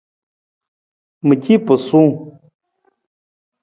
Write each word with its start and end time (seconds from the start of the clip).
Mi 1.27 1.35
ci 1.43 1.53
pasuu. 1.65 2.09